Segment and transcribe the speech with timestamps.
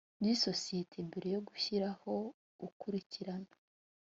[0.19, 2.11] by isosiyete mbere yo gushyiraho
[2.67, 3.51] ukurikirana